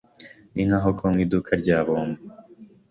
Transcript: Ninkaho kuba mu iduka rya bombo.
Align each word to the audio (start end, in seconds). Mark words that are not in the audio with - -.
Ninkaho 0.53 0.89
kuba 0.95 1.09
mu 1.13 1.19
iduka 1.25 1.51
rya 1.61 1.77
bombo. 1.87 2.21